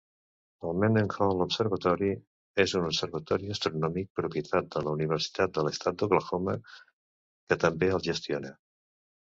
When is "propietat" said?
4.21-4.73